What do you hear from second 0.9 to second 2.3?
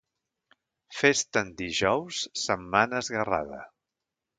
Festa en dijous,